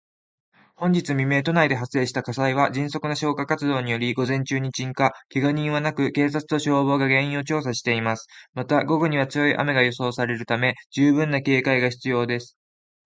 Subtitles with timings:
[0.77, 5.13] 本日未明、都内で発生した火災は、迅速な消火活動により午前中に鎮火。
[5.29, 8.27] けが人はなく、警察と消防が原因を調査しています。
[8.55, 12.57] また、午後には強い雨が予想されるため、十分な警戒が必要です。